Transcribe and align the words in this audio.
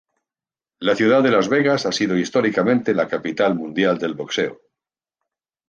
La 0.79 0.95
ciudad 0.95 1.21
de 1.21 1.29
Las 1.29 1.47
Vegas 1.47 1.85
ha 1.85 1.91
sido 1.91 2.17
históricamente 2.17 2.95
la 2.95 3.07
capital 3.07 3.53
mundial 3.53 3.99
del 3.99 4.15
boxeo. 4.15 4.59